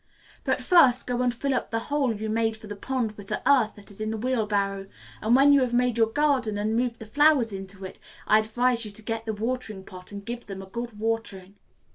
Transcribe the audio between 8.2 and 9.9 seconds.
I advise you to get the watering